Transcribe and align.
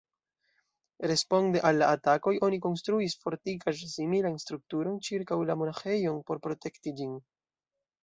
Responde 1.11 1.61
al 1.71 1.79
la 1.81 1.89
atakoj, 1.97 2.33
oni 2.49 2.59
konstruis 2.65 3.17
fortikaĵ-similan 3.27 4.41
strukturon 4.47 4.99
ĉirkaŭ 5.11 5.41
la 5.53 5.61
monaĥejon, 5.63 6.23
por 6.31 6.47
protekti 6.51 6.99
ĝin. 7.03 7.19